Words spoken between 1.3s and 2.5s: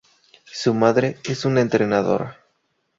una entrenadora.